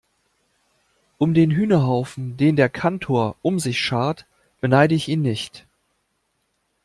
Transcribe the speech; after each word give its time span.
Um 1.19 1.35
den 1.35 1.51
Hühnerhaufen, 1.51 2.35
den 2.35 2.55
der 2.55 2.69
Kantor 2.69 3.35
um 3.43 3.59
sich 3.59 3.79
schart, 3.79 4.25
beneide 4.59 4.95
ich 4.95 5.07
ihn 5.09 5.21
nicht. 5.21 5.67